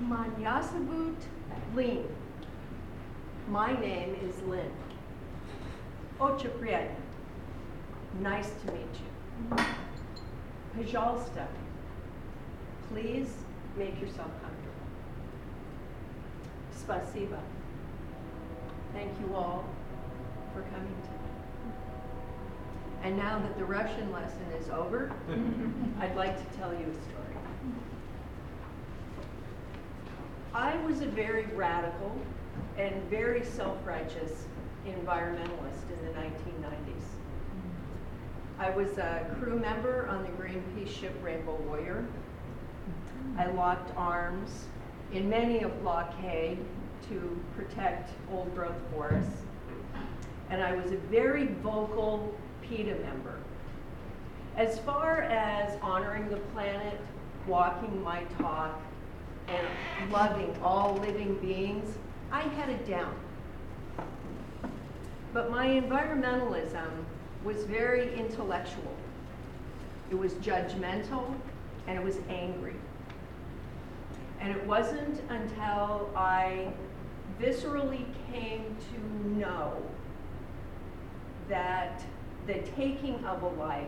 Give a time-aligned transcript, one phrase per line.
[0.00, 1.16] Manyasabut
[1.74, 2.04] Lynn.
[3.48, 4.70] My name is Lynn.
[6.20, 6.88] Ocha oh,
[8.20, 9.56] Nice to meet you.
[10.76, 11.46] Pajalsta.
[12.88, 13.28] Please
[13.76, 14.70] make yourself comfortable.
[16.74, 17.40] Spasiba.
[18.92, 19.64] Thank you all
[20.54, 21.20] for coming tonight.
[23.02, 25.12] And now that the Russian lesson is over,
[26.00, 27.39] I'd like to tell you a story.
[30.52, 32.12] I was a very radical
[32.76, 34.46] and very self-righteous
[34.84, 37.04] environmentalist in the 1990s.
[38.58, 42.04] I was a crew member on the Greenpeace ship Rainbow Warrior.
[43.38, 44.66] I locked arms
[45.12, 46.58] in many a blockade
[47.08, 49.42] to protect old growth forests.
[50.50, 53.38] And I was a very vocal PETA member.
[54.56, 57.00] As far as honoring the planet,
[57.46, 58.80] walking my talk,
[59.50, 61.96] and loving all living beings,
[62.32, 63.14] I had it down.
[65.32, 66.90] But my environmentalism
[67.44, 68.94] was very intellectual.
[70.10, 71.34] It was judgmental
[71.86, 72.74] and it was angry.
[74.40, 76.72] And it wasn't until I
[77.40, 79.82] viscerally came to know
[81.48, 82.02] that
[82.46, 83.86] the taking of a life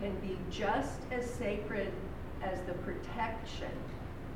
[0.00, 1.92] can be just as sacred
[2.44, 3.70] as the protection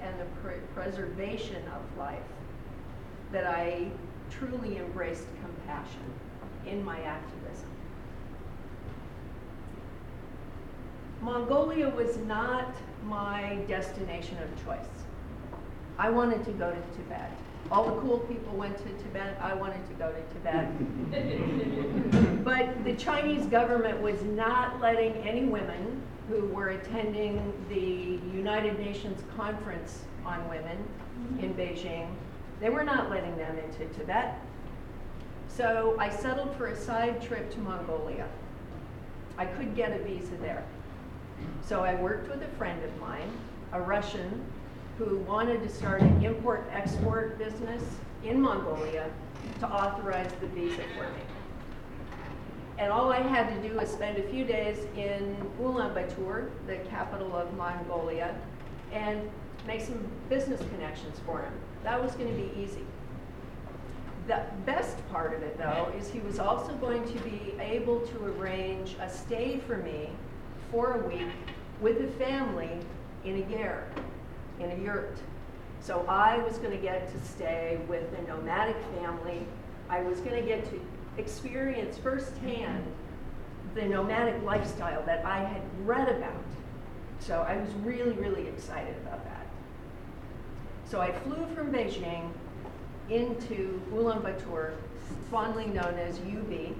[0.00, 2.18] and the pre preservation of life
[3.32, 3.90] that I
[4.30, 6.12] truly embraced compassion
[6.66, 7.68] in my activism.
[11.20, 14.86] Mongolia was not my destination of choice.
[15.98, 17.32] I wanted to go to Tibet.
[17.70, 19.36] All the cool people went to Tibet.
[19.40, 20.70] I wanted to go to Tibet.
[22.44, 29.22] but the Chinese government was not letting any women who were attending the United Nations
[29.36, 31.44] Conference on Women mm-hmm.
[31.44, 32.08] in Beijing,
[32.60, 34.38] they were not letting them into Tibet.
[35.48, 38.28] So I settled for a side trip to Mongolia.
[39.38, 40.64] I could get a visa there.
[41.64, 43.30] So I worked with a friend of mine,
[43.72, 44.44] a Russian,
[44.98, 47.82] who wanted to start an import-export business
[48.24, 49.08] in Mongolia
[49.60, 51.22] to authorize the visa for me.
[52.78, 57.34] And all I had to do was spend a few days in Ulaanbaatar, the capital
[57.34, 58.36] of Mongolia,
[58.92, 59.28] and
[59.66, 61.52] make some business connections for him.
[61.82, 62.84] That was going to be easy.
[64.28, 68.24] The best part of it, though, is he was also going to be able to
[68.26, 70.10] arrange a stay for me
[70.70, 71.32] for a week
[71.80, 72.70] with a family
[73.24, 73.88] in a ger,
[74.60, 75.18] in a yurt.
[75.80, 79.46] So I was going to get to stay with a nomadic family.
[79.88, 80.80] I was going to get to
[81.18, 82.84] experience firsthand
[83.74, 86.44] the nomadic lifestyle that I had read about.
[87.20, 89.46] So I was really, really excited about that.
[90.88, 92.30] So I flew from Beijing
[93.10, 94.72] into Ulaanbaatar,
[95.30, 96.74] fondly known as UB,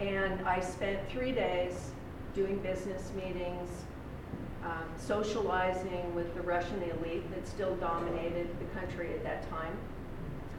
[0.00, 1.90] and I spent three days
[2.34, 3.70] doing business meetings,
[4.64, 9.76] um, socializing with the Russian elite that still dominated the country at that time.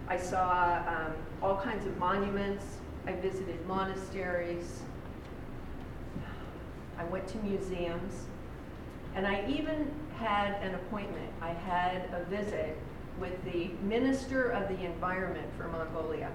[0.08, 2.66] I saw um, all kinds of monuments.
[3.08, 4.82] I visited monasteries.
[6.98, 8.26] I went to museums.
[9.16, 11.30] And I even had an appointment.
[11.42, 12.78] I had a visit
[13.20, 16.32] with the Minister of the Environment for Mongolia.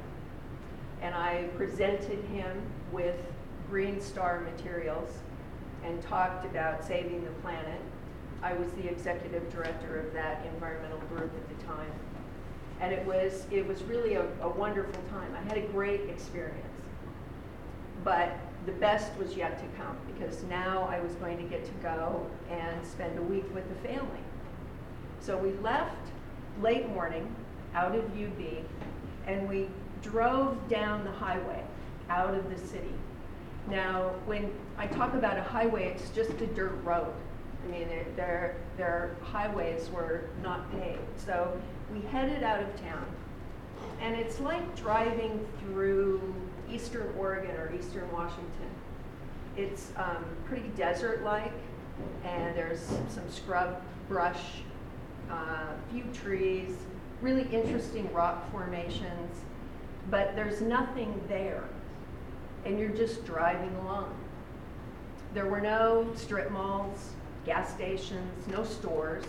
[1.03, 2.63] And I presented him
[2.93, 3.17] with
[3.69, 5.11] Green Star materials
[5.85, 7.81] and talked about saving the planet.
[8.43, 11.93] I was the executive director of that environmental group at the time.
[12.81, 15.35] And it was, it was really a, a wonderful time.
[15.35, 16.67] I had a great experience.
[18.05, 21.73] But the best was yet to come because now I was going to get to
[21.83, 24.21] go and spend a week with the family.
[25.21, 25.97] So we left
[26.61, 27.35] late morning
[27.75, 28.65] out of UB
[29.27, 29.69] and we
[30.03, 31.63] drove down the highway
[32.09, 32.95] out of the city.
[33.69, 37.13] Now, when I talk about a highway, it's just a dirt road.
[37.65, 41.01] I mean, their, their highways were not paved.
[41.17, 41.61] So
[41.93, 43.07] we headed out of town.
[44.01, 46.35] And it's like driving through
[46.71, 48.71] eastern Oregon or eastern Washington.
[49.57, 51.53] It's um, pretty desert-like,
[52.25, 54.63] and there's some scrub brush,
[55.31, 56.77] a uh, few trees,
[57.21, 59.41] really interesting rock formations,
[60.11, 61.65] but there's nothing there,
[62.65, 64.15] and you're just driving along.
[65.35, 67.11] There were no strip malls,
[67.45, 69.25] gas stations, no stores.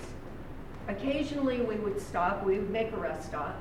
[0.89, 3.55] Occasionally we would stop, we would make a rest stop,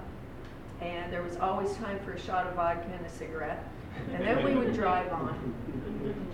[0.81, 3.69] and there was always time for a shot of vodka and a cigarette.
[4.15, 5.55] And then we would drive on.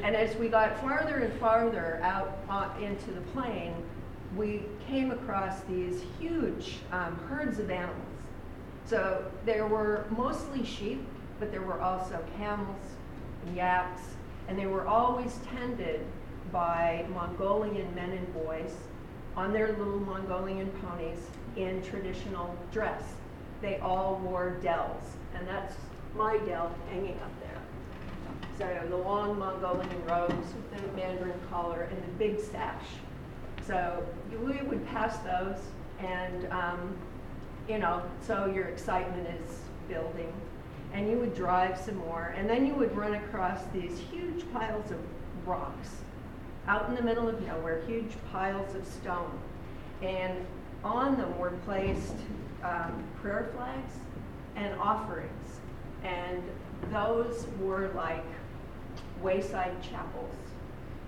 [0.05, 3.75] And as we got farther and farther out uh, into the plain,
[4.37, 7.99] we came across these huge um, herds of animals.
[8.87, 11.05] So there were mostly sheep,
[11.41, 12.85] but there were also camels
[13.47, 14.03] and yaks,
[14.47, 16.07] and they were always tended
[16.53, 18.77] by Mongolian men and boys
[19.37, 21.19] on their little Mongolian ponies
[21.57, 23.03] in traditional dress.
[23.61, 25.03] They all wore deels,
[25.35, 25.75] and that's
[26.17, 27.61] my deel hanging up there.
[28.59, 32.85] So the long Mongolian robes with the mandarin collar and the big sash.
[33.67, 35.59] So we would pass those,
[35.99, 36.97] and um,
[37.69, 39.59] you know, so your excitement is
[39.89, 40.33] building.
[40.93, 44.93] And you would drive some more, and then you would run across these huge piles
[44.93, 44.99] of
[45.45, 45.89] rocks
[46.67, 49.39] out in the middle of nowhere, huge piles of stone.
[50.03, 50.47] And
[50.83, 52.17] on them were placed
[52.63, 53.93] um, prayer flags
[54.57, 55.31] and offerings.
[56.03, 56.43] And
[56.91, 58.25] those were like
[59.23, 60.35] wayside chapels.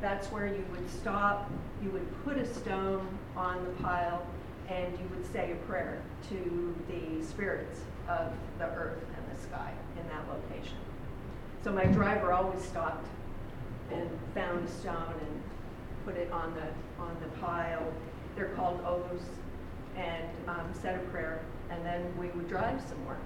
[0.00, 1.50] That's where you would stop,
[1.82, 3.06] you would put a stone
[3.37, 4.26] on the pile,
[4.69, 9.73] and you would say a prayer to the spirits of the earth and the sky
[9.99, 10.76] in that location.
[11.64, 13.06] So my driver always stopped
[13.93, 15.43] and found a stone and
[16.05, 17.93] put it on the on the pile.
[18.35, 19.23] They're called oghuz,
[19.97, 21.41] and um, said a prayer,
[21.71, 23.17] and then we would drive some more.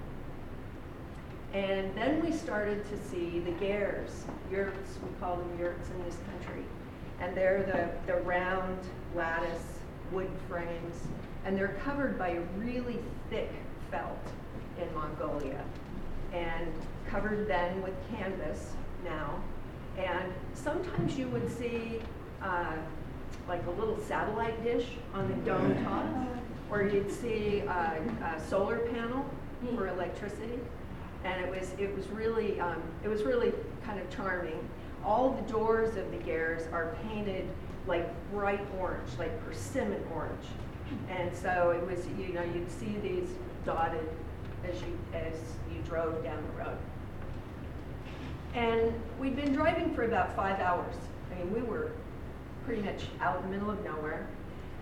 [1.53, 6.17] And then we started to see the gers, yurts, we call them yurts in this
[6.31, 6.63] country.
[7.21, 8.79] And they're the, the round
[9.17, 9.81] lattice
[10.13, 10.95] wood frames,
[11.45, 13.51] and they're covered by a really thick
[13.91, 14.27] felt
[14.81, 15.65] in Mongolia,
[16.33, 16.73] and
[17.09, 18.73] covered then with canvas
[19.05, 19.43] now.
[19.97, 22.01] And sometimes you would see
[22.43, 22.77] uh,
[23.49, 26.05] like a little satellite dish on the dome top,
[26.71, 28.03] or you'd see a,
[28.37, 29.25] a solar panel
[29.75, 30.59] for electricity
[31.25, 33.53] and it was it was really um, it was really
[33.85, 34.69] kind of charming.
[35.05, 37.49] All the doors of the gers are painted
[37.87, 40.45] like bright orange, like persimmon orange,
[41.09, 43.29] and so it was you know you'd see these
[43.65, 44.09] dotted
[44.65, 45.35] as you as
[45.73, 46.77] you drove down the road.
[48.55, 50.95] And we'd been driving for about five hours.
[51.31, 51.93] I mean, we were
[52.65, 54.27] pretty much out in the middle of nowhere,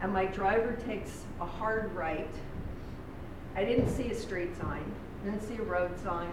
[0.01, 2.31] and my driver takes a hard right.
[3.57, 4.85] I didn't see a street sign
[5.25, 6.31] didn't see a road sign.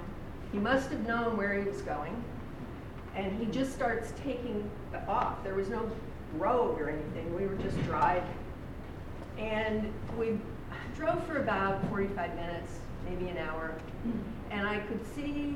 [0.52, 2.24] He must have known where he was going.
[3.16, 4.70] And he just starts taking
[5.08, 5.44] off.
[5.44, 5.90] There was no
[6.38, 7.34] road or anything.
[7.36, 8.24] We were just driving.
[9.38, 10.38] And we
[10.96, 12.80] drove for about 45 minutes,
[13.10, 13.74] maybe an hour.
[14.52, 15.56] And I could see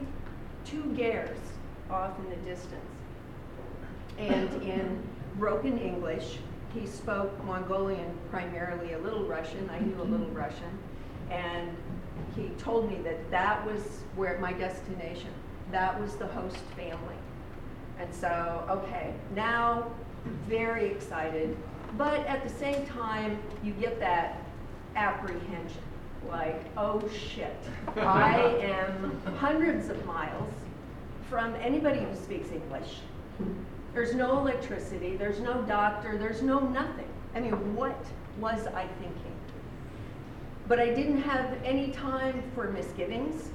[0.65, 1.37] two gers
[1.89, 2.81] off in the distance.
[4.17, 5.01] And in
[5.37, 6.37] broken English,
[6.73, 9.69] he spoke Mongolian primarily, a little Russian.
[9.69, 10.11] I knew a mm-hmm.
[10.11, 10.77] little Russian.
[11.31, 11.75] And
[12.35, 13.81] he told me that that was
[14.15, 15.31] where my destination,
[15.71, 17.15] that was the host family.
[17.99, 19.91] And so, okay, now
[20.47, 21.57] very excited,
[21.97, 24.41] but at the same time, you get that
[24.95, 25.81] apprehension
[26.27, 27.55] like, oh shit,
[27.95, 30.53] I am hundreds of miles
[31.29, 33.01] from anybody who speaks English.
[33.93, 37.07] There's no electricity, there's no doctor, there's no nothing.
[37.35, 38.03] I mean, what
[38.39, 39.33] was I thinking?
[40.67, 43.49] But I didn't have any time for misgivings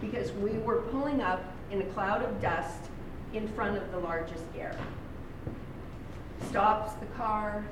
[0.00, 2.90] because we were pulling up in a cloud of dust
[3.32, 4.76] in front of the largest ger.
[6.48, 7.64] Stops the car,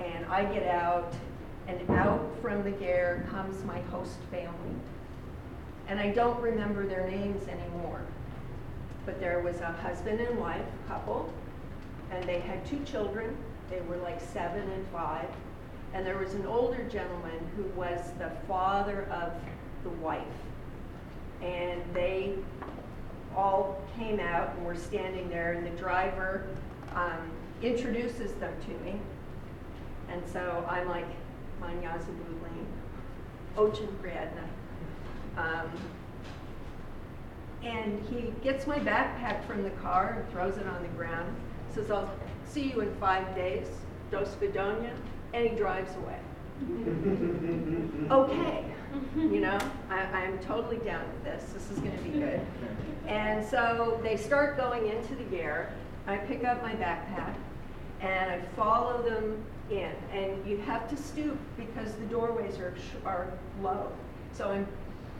[0.00, 1.12] and I get out,
[1.66, 4.74] and out from the ger comes my host family.
[5.88, 8.02] And I don't remember their names anymore.
[9.06, 11.32] But there was a husband and wife couple,
[12.10, 13.36] and they had two children.
[13.70, 15.28] They were like seven and five
[15.92, 19.32] and there was an older gentleman who was the father of
[19.82, 20.22] the wife.
[21.42, 22.34] And they
[23.36, 26.46] all came out and were standing there, and the driver
[26.94, 27.30] um,
[27.62, 29.00] introduces them to me.
[30.08, 31.06] And so I'm like,
[31.60, 32.66] Manyaza Bulane,
[33.56, 34.46] Ochin Briadna.
[35.36, 35.70] Um,
[37.62, 41.34] and he gets my backpack from the car and throws it on the ground.
[41.74, 42.10] Says, I'll
[42.46, 43.66] see you in five days.
[44.10, 44.92] Dos Vidonia
[45.32, 46.18] and he drives away.
[48.10, 48.64] okay,
[49.16, 51.44] you know, I, I'm totally down with this.
[51.54, 52.40] This is going to be good.
[53.06, 55.72] And so they start going into the ger.
[56.06, 57.34] I pick up my backpack
[58.00, 59.92] and I follow them in.
[60.12, 62.74] And you have to stoop because the doorways are,
[63.06, 63.90] are low.
[64.32, 64.66] So I'm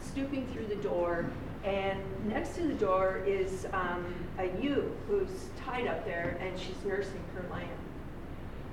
[0.00, 1.26] stooping through the door,
[1.64, 6.82] and next to the door is um, a ewe who's tied up there, and she's
[6.84, 7.68] nursing her lamb.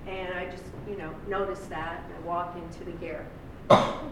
[0.08, 3.26] And I just, you know, notice that and I walk into the ger.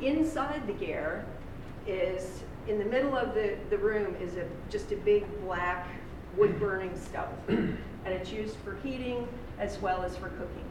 [0.01, 1.25] Inside the ger
[1.88, 5.88] is, in the middle of the, the room is a, just a big black
[6.36, 7.29] wood burning stove.
[8.05, 9.25] and it's used for heating
[9.58, 10.70] as well as for cooking.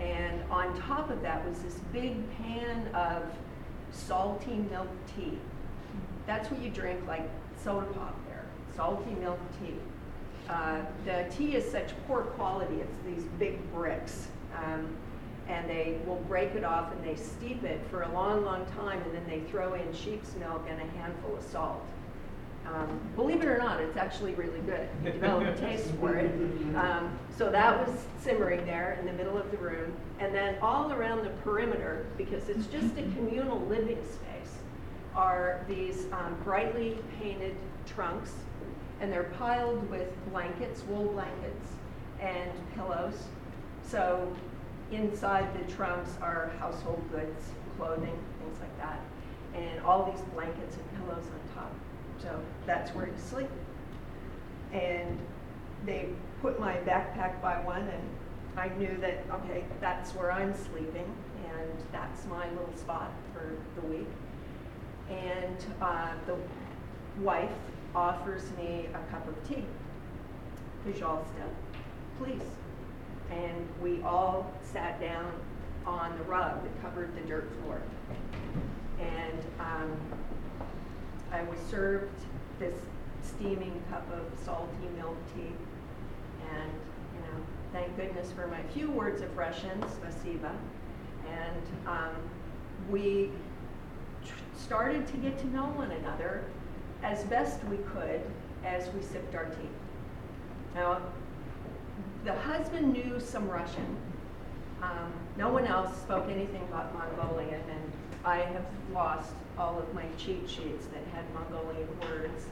[0.00, 3.22] And on top of that was this big pan of
[3.90, 5.38] salty milk tea.
[6.26, 7.28] That's what you drink like
[7.62, 9.74] soda pop there, salty milk tea.
[10.48, 14.28] Uh, the tea is such poor quality, it's these big bricks.
[14.56, 14.88] Um,
[15.48, 19.00] and they will break it off and they steep it for a long, long time,
[19.02, 21.84] and then they throw in sheep's milk and a handful of salt.
[22.66, 24.88] Um, believe it or not, it's actually really good.
[25.04, 26.32] You develop a taste for it.
[26.74, 29.92] Um, so that was simmering there in the middle of the room.
[30.18, 34.35] And then all around the perimeter, because it's just a communal living space,
[35.16, 37.56] are these um, brightly painted
[37.86, 38.32] trunks.
[39.00, 41.72] And they're piled with blankets, wool blankets,
[42.20, 43.24] and pillows.
[43.82, 44.34] So
[44.90, 47.44] inside the trunks are household goods,
[47.76, 49.00] clothing, things like that.
[49.54, 51.72] And all these blankets and pillows on top.
[52.22, 53.50] So that's where you sleep.
[54.72, 55.18] And
[55.84, 56.08] they
[56.42, 58.02] put my backpack by one, and
[58.56, 61.14] I knew that, okay, that's where I'm sleeping,
[61.48, 64.08] and that's my little spot for the week.
[65.10, 66.36] And uh, the
[67.22, 67.50] wife
[67.94, 69.64] offers me a cup of tea.
[70.84, 71.44] Pajolsta,
[72.18, 72.42] please.
[73.30, 75.32] And we all sat down
[75.86, 77.80] on the rug that covered the dirt floor.
[79.00, 79.96] And um,
[81.32, 82.18] I was served
[82.58, 82.74] this
[83.22, 85.52] steaming cup of salty milk tea.
[86.52, 86.72] And,
[87.14, 90.52] you know, thank goodness for my few words of Russian, spasiba.
[91.28, 92.14] And um,
[92.90, 93.30] we
[94.56, 96.44] started to get to know one another
[97.02, 98.20] as best we could
[98.64, 99.68] as we sipped our tea.
[100.74, 101.00] Now,
[102.24, 103.96] the husband knew some Russian.
[104.82, 107.92] Um, no one else spoke anything about Mongolian, and
[108.24, 112.46] I have lost all of my cheat sheets that had Mongolian words.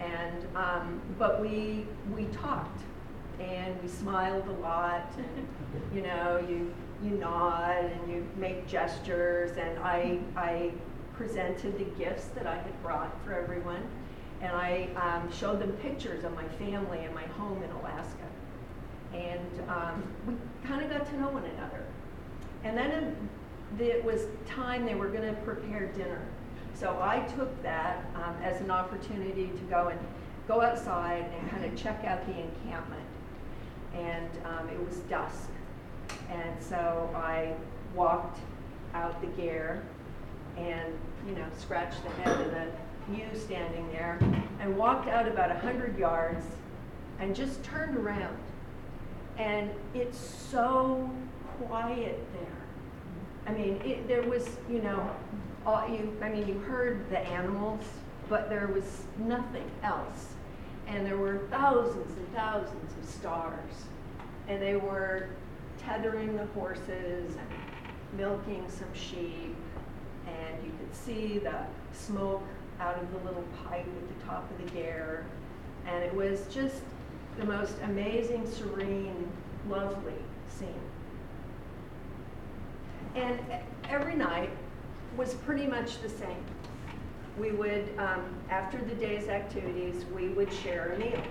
[0.00, 2.80] And um, but we we talked,
[3.38, 5.46] and we smiled a lot, and
[5.94, 10.72] you know you you nod and you make gestures, and I I
[11.16, 13.82] presented the gifts that I had brought for everyone,
[14.40, 18.26] and I um, showed them pictures of my family and my home in Alaska,
[19.12, 20.34] and um, we
[20.66, 21.84] kind of got to know one another,
[22.64, 23.28] and then
[23.78, 26.22] it was time they were going to prepare dinner.
[26.74, 30.00] So I took that um, as an opportunity to go and
[30.48, 33.06] go outside and kind of check out the encampment.
[33.94, 35.48] And um, it was dusk.
[36.28, 37.54] And so I
[37.94, 38.40] walked
[38.92, 39.82] out the ger
[40.56, 40.92] and,
[41.26, 42.66] you know, scratched the head of the
[43.12, 44.18] ewe standing there
[44.60, 46.44] and walked out about 100 yards
[47.20, 48.36] and just turned around.
[49.36, 51.10] And it's so
[51.58, 52.64] quiet there.
[53.46, 55.10] I mean, it, there was, you know,
[55.66, 57.84] all you, I mean, you heard the animals,
[58.28, 60.34] but there was nothing else.
[60.86, 63.72] And there were thousands and thousands of stars.
[64.48, 65.28] And they were
[65.78, 69.56] tethering the horses and milking some sheep.
[70.40, 72.42] And you could see the smoke
[72.80, 75.24] out of the little pipe at the top of the ger.
[75.86, 76.82] And it was just
[77.38, 79.30] the most amazing, serene,
[79.68, 80.14] lovely
[80.48, 80.68] scene.
[83.14, 83.38] And
[83.88, 84.50] every night
[85.16, 86.44] was pretty much the same.
[87.38, 91.22] We would, um, after the day's activities, we would share a meal.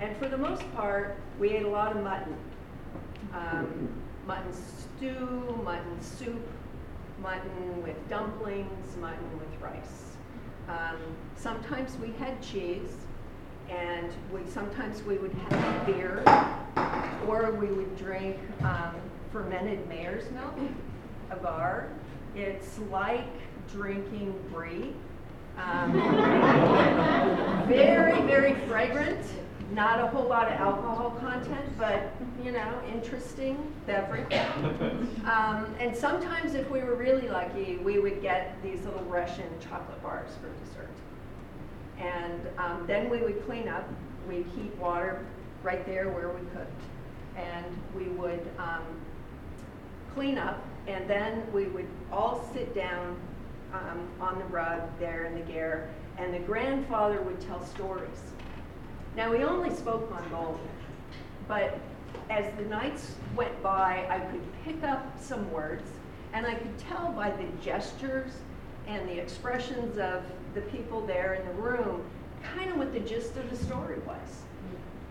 [0.00, 2.36] And for the most part, we ate a lot of mutton.
[3.32, 3.88] Um,
[4.26, 6.46] mutton stew, mutton soup,
[7.22, 10.16] mutton with dumplings, mutton with rice.
[10.68, 10.98] Um,
[11.36, 12.96] sometimes we had cheese,
[13.68, 16.22] and we sometimes we would have beer,
[17.26, 18.94] or we would drink um,
[19.32, 20.54] fermented mare's milk
[21.30, 21.88] airag.
[22.34, 23.28] It's like
[23.70, 24.92] drinking brie.
[25.56, 25.92] Um,
[27.68, 29.24] very, very fragrant.
[29.74, 32.12] Not a whole lot of alcohol content, but
[32.42, 34.32] you know, interesting beverage.
[35.24, 40.02] Um, and sometimes, if we were really lucky, we would get these little Russian chocolate
[40.02, 40.90] bars for dessert.
[41.98, 43.88] And um, then we would clean up.
[44.28, 45.24] We'd heat water
[45.62, 46.82] right there where we cooked,
[47.36, 47.64] and
[47.96, 48.84] we would um,
[50.14, 53.16] clean up and then we would all sit down
[53.72, 55.88] um, on the rug there in the ger,
[56.18, 58.33] and the grandfather would tell stories.
[59.16, 60.58] Now, we only spoke Mongolian,
[61.46, 61.78] but
[62.30, 65.88] as the nights went by, I could pick up some words,
[66.32, 68.32] and I could tell by the gestures
[68.88, 72.04] and the expressions of the people there in the room
[72.56, 74.42] kind of what the gist of the story was.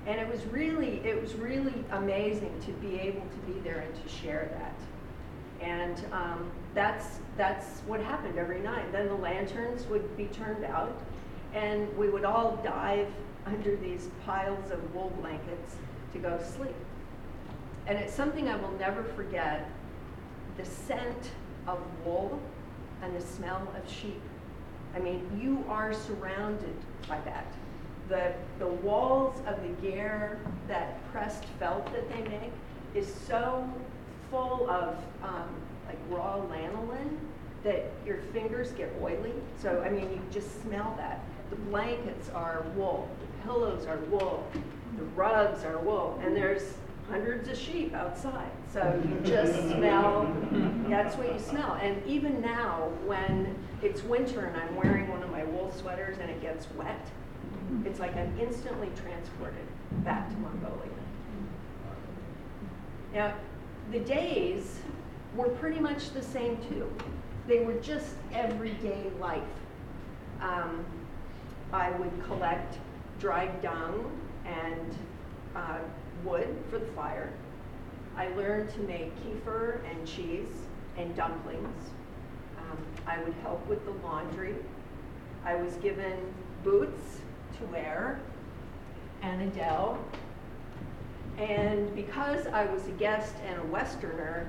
[0.06, 4.04] And it was really, it was really amazing to be able to be there and
[4.04, 5.66] to share that.
[5.66, 8.92] And um, that's, that's what happened every night.
[8.92, 11.00] Then the lanterns would be turned out,
[11.54, 13.08] and we would all dive
[13.46, 15.76] under these piles of wool blankets
[16.14, 16.76] to go sleep.
[17.88, 19.70] and it's something I will never forget
[20.58, 21.32] the scent
[21.68, 22.40] of wool
[23.02, 24.22] and the smell of sheep.
[24.96, 26.76] I mean, you are surrounded
[27.08, 27.46] by that.
[28.08, 32.52] The, the walls of the ger, that pressed felt that they make,
[32.94, 33.68] is so
[34.30, 35.50] full of um,
[35.88, 37.18] like raw lanolin
[37.64, 39.34] that your fingers get oily.
[39.62, 41.24] So, I mean, you just smell that.
[41.54, 44.44] The blankets are wool, the pillows are wool,
[44.98, 46.64] the rugs are wool, and there's
[47.08, 48.50] hundreds of sheep outside.
[48.74, 50.36] So you just smell,
[50.90, 51.78] that's what you smell.
[51.80, 56.28] And even now, when it's winter and I'm wearing one of my wool sweaters and
[56.32, 57.06] it gets wet,
[57.86, 59.68] it's like I'm instantly transported
[60.04, 60.90] back to Mongolia.
[63.14, 63.36] Now,
[63.92, 64.80] the days
[65.36, 66.92] were pretty much the same too.
[67.46, 69.44] They were just everyday life.
[70.42, 70.84] Um,
[71.74, 72.78] I would collect
[73.20, 74.12] dried dung
[74.46, 74.96] and
[75.56, 75.80] uh,
[76.24, 77.34] wood for the fire.
[78.16, 81.90] I learned to make kefir and cheese and dumplings.
[82.60, 82.78] Um,
[83.08, 84.56] I would help with the laundry.
[85.44, 86.20] I was given
[86.64, 87.22] boots
[87.58, 88.20] to wear
[89.24, 89.98] and a deel.
[91.40, 94.48] And because I was a guest and a Westerner,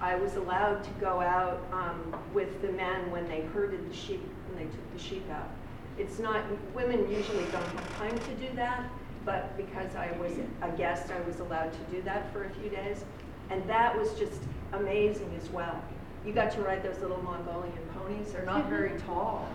[0.00, 4.26] I was allowed to go out um, with the men when they herded the sheep,
[4.48, 5.50] when they took the sheep out.
[5.98, 6.42] It's not,
[6.74, 8.88] women usually don't have time to do that,
[9.24, 10.32] but because I was
[10.62, 13.04] a guest, I was allowed to do that for a few days.
[13.50, 14.40] And that was just
[14.72, 15.82] amazing as well.
[16.26, 18.32] You got to ride those little Mongolian ponies.
[18.32, 19.48] They're not very tall.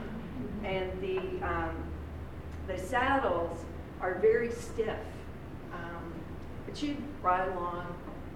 [0.64, 1.76] And the, um,
[2.68, 3.64] the saddles
[4.02, 5.00] are very stiff.
[5.74, 6.14] Um,
[6.66, 7.88] but you'd ride along,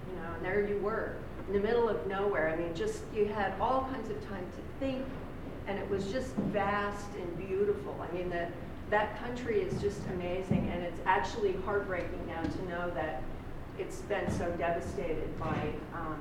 [0.09, 1.17] you know, and there you were
[1.47, 2.49] in the middle of nowhere.
[2.49, 5.05] I mean, just you had all kinds of time to think,
[5.67, 7.95] and it was just vast and beautiful.
[8.01, 8.47] I mean, the,
[8.89, 13.23] that country is just amazing, and it's actually heartbreaking now to know that
[13.79, 16.19] it's been so devastated by um,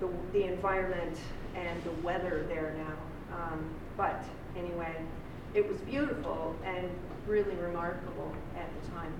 [0.00, 1.18] the, the environment
[1.54, 3.36] and the weather there now.
[3.36, 3.64] Um,
[3.96, 4.24] but
[4.56, 4.94] anyway,
[5.54, 6.88] it was beautiful and
[7.26, 9.12] really remarkable at the time.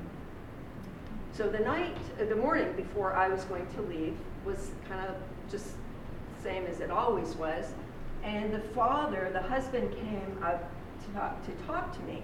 [1.33, 5.17] So the night, uh, the morning before I was going to leave was kind of
[5.51, 5.69] just
[6.43, 7.73] same as it always was.
[8.25, 10.71] And the father, the husband, came up
[11.05, 12.23] to talk, to talk to me.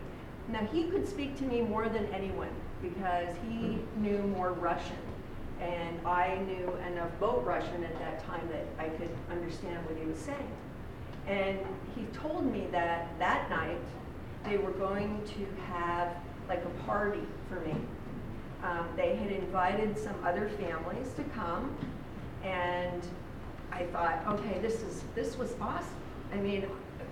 [0.49, 2.51] Now, he could speak to me more than anyone
[2.83, 4.97] because he knew more Russian.
[5.61, 10.07] And I knew enough boat Russian at that time that I could understand what he
[10.07, 10.51] was saying.
[11.27, 11.59] And
[11.95, 13.79] he told me that that night
[14.45, 16.17] they were going to have
[16.49, 17.75] like a party for me.
[18.65, 21.77] Um, they had invited some other families to come,
[22.43, 23.03] and
[23.73, 25.89] I thought, okay, this is this was awesome.
[26.33, 26.67] I mean,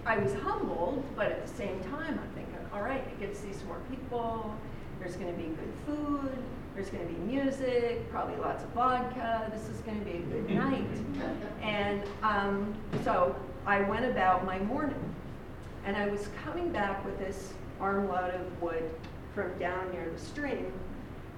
[0.06, 3.40] I was humbled, but at the same time, I'm thinking, all right, I get to
[3.40, 4.54] see some more people.
[5.00, 6.32] There's going to be good food.
[6.74, 9.50] There's going to be music, probably lots of vodka.
[9.52, 10.86] This is going to be a good night.
[11.60, 13.34] And um, so
[13.66, 15.14] I went about my morning.
[15.84, 18.90] And I was coming back with this armload of wood
[19.34, 20.72] from down near the stream.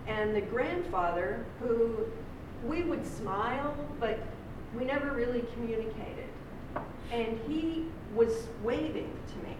[0.06, 1.96] And the grandfather, who
[2.64, 4.18] we would smile, but
[4.76, 6.28] we never really communicated.
[7.12, 9.56] And he was waving to me.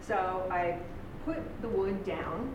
[0.00, 0.78] So I
[1.24, 2.52] put the wood down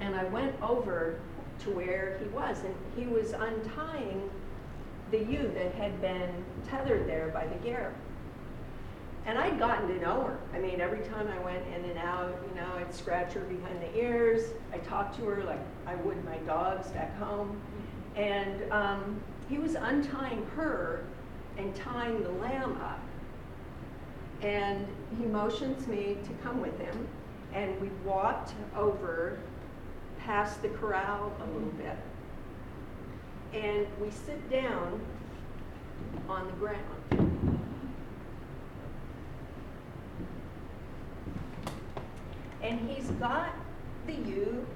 [0.00, 1.20] and I went over
[1.60, 4.30] to where he was, and he was untying
[5.10, 7.92] the ewe that had been tethered there by the ger.
[9.26, 10.38] And I'd gotten to know her.
[10.54, 13.82] I mean, every time I went in and out, you know, I'd scratch her behind
[13.82, 14.52] the ears.
[14.72, 17.60] I talked to her like I would my dogs back home.
[18.16, 21.04] And um, he was untying her
[21.56, 23.00] and tying the lamb up.
[24.42, 24.86] And
[25.18, 27.08] he motions me to come with him,
[27.52, 29.38] and we walked over
[30.18, 31.96] past the corral a little bit.
[33.52, 35.00] And we sit down
[36.28, 36.84] on the ground.
[42.62, 43.54] And he's got
[44.06, 44.66] the ewe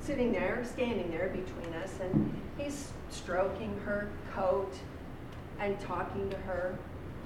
[0.00, 4.72] sitting there, standing there between us, and he's stroking her coat
[5.60, 6.78] and talking to her.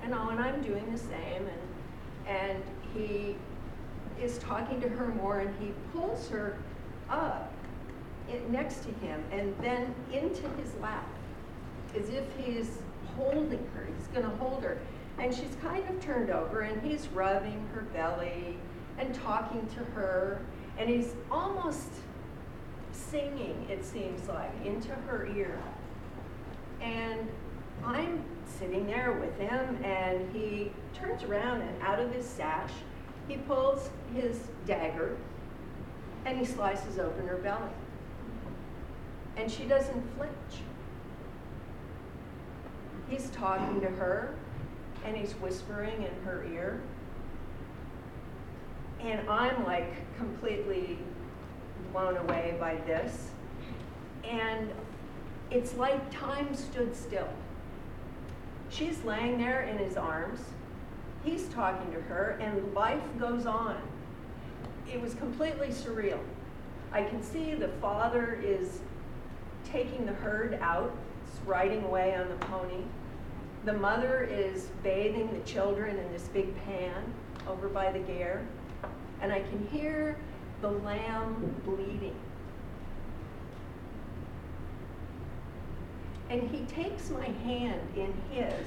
[0.03, 1.49] And, oh, and I'm doing the same.
[2.27, 2.63] And, and
[2.95, 3.37] he
[4.21, 6.57] is talking to her more, and he pulls her
[7.11, 7.53] up
[8.49, 11.07] next to him and then into his lap
[11.95, 12.79] as if he's
[13.17, 13.87] holding her.
[13.97, 14.79] He's going to hold her.
[15.19, 18.57] And she's kind of turned over, and he's rubbing her belly
[18.99, 20.41] and talking to her.
[20.79, 21.91] And he's almost
[23.13, 25.61] singing, it seems like, into her ear.
[26.81, 27.29] And
[27.85, 28.25] I'm
[28.59, 32.73] sitting there with him, and he turns around and out of his sash,
[33.29, 35.17] he pulls his dagger
[36.25, 37.71] and he slices open her belly.
[39.37, 40.63] And she doesn't flinch.
[43.09, 44.35] He's talking to her
[45.05, 46.81] and he's whispering in her ear.
[49.01, 50.99] And I'm like completely
[51.93, 53.31] blown away by this.
[54.25, 54.71] And
[55.51, 57.29] it's like time stood still.
[58.71, 60.41] She's laying there in his arms.
[61.25, 63.77] He's talking to her, and life goes on.
[64.91, 66.19] It was completely surreal.
[66.93, 68.81] I can see the father is
[69.65, 70.95] taking the herd out,
[71.47, 72.83] riding away on the pony.
[73.65, 77.15] The mother is bathing the children in this big pan
[77.49, 78.45] over by the ger.
[79.21, 80.17] And I can hear
[80.63, 82.17] the lamb bleeding.
[86.31, 88.67] And he takes my hand in his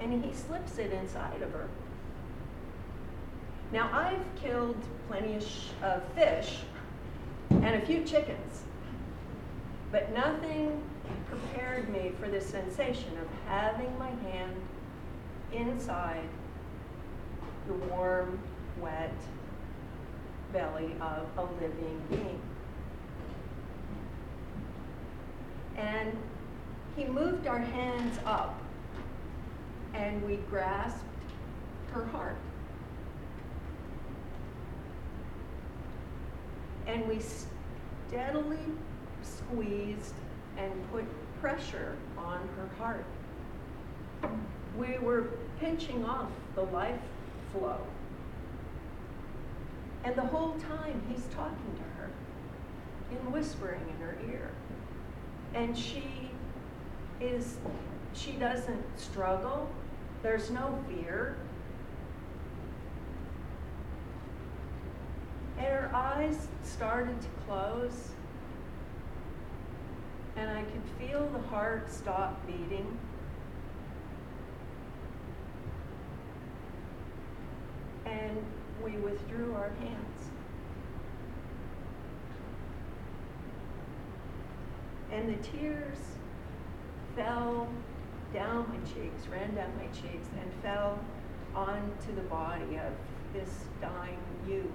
[0.00, 1.68] and he slips it inside of her.
[3.72, 4.76] Now, I've killed
[5.08, 5.38] plenty
[5.82, 6.60] of fish
[7.50, 8.62] and a few chickens,
[9.90, 10.80] but nothing
[11.28, 14.54] prepared me for the sensation of having my hand
[15.52, 16.28] inside
[17.66, 18.38] the warm,
[18.80, 19.12] wet
[20.52, 22.40] belly of a living being.
[25.76, 26.16] And
[26.96, 28.60] he moved our hands up
[29.94, 31.04] and we grasped
[31.92, 32.36] her heart.
[36.86, 37.20] And we
[38.08, 38.58] steadily
[39.22, 40.14] squeezed
[40.56, 41.04] and put
[41.40, 43.04] pressure on her heart.
[44.76, 45.28] We were
[45.60, 47.00] pinching off the life
[47.52, 47.78] flow.
[50.08, 52.10] And the whole time he's talking to her
[53.10, 54.50] and whispering in her ear.
[55.52, 56.30] And she
[57.20, 57.58] is,
[58.14, 59.68] she doesn't struggle.
[60.22, 61.36] There's no fear.
[65.58, 68.12] And her eyes started to close.
[70.36, 72.98] And I could feel the heart stop beating.
[78.06, 78.42] And
[78.88, 80.30] we withdrew our hands.
[85.12, 85.98] And the tears
[87.16, 87.68] fell
[88.32, 90.98] down my cheeks, ran down my cheeks, and fell
[91.54, 92.92] onto the body of
[93.32, 94.70] this dying ewe.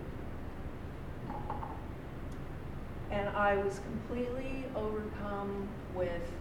[3.12, 6.32] And I was completely overcome with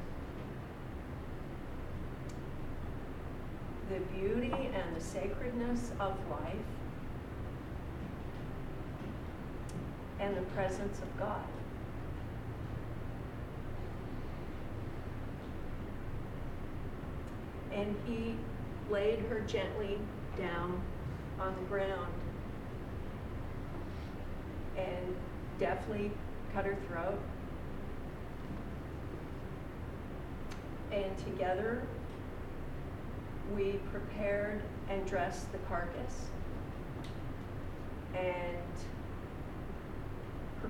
[3.91, 6.57] the beauty and the sacredness of life
[10.23, 11.45] and the presence of God.
[17.73, 18.37] And he
[18.89, 19.99] laid her gently
[20.39, 20.81] down
[21.41, 22.13] on the ground
[24.77, 25.17] and
[25.59, 26.13] deftly
[26.55, 27.19] cut her throat.
[30.93, 31.83] And together
[33.57, 36.29] we prepared and dressed the carcass
[38.15, 38.57] and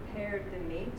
[0.02, 0.92] prepared the meat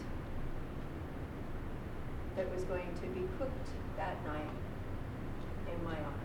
[2.35, 4.49] that was going to be cooked that night
[5.71, 6.22] in my honor.